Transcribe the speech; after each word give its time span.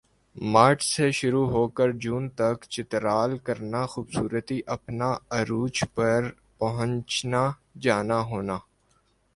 مارچ 0.53 0.83
سے 0.85 1.09
شروع 1.11 1.45
ہوکر 1.49 1.91
جون 2.03 2.23
تک 2.39 2.63
چترال 2.69 3.37
کرنا 3.45 3.85
خوبصورتی 3.85 4.59
اپنا 4.67 5.13
عروج 5.29 5.83
پر 5.95 6.29
پہنچنا 6.57 7.49
جانا 7.81 8.19
ہونا 8.21 8.57